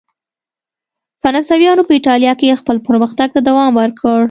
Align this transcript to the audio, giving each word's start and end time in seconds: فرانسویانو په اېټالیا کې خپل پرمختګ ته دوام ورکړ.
فرانسویانو 1.21 1.87
په 1.87 1.93
اېټالیا 1.97 2.33
کې 2.39 2.59
خپل 2.61 2.77
پرمختګ 2.87 3.29
ته 3.35 3.39
دوام 3.47 3.71
ورکړ. 3.81 4.19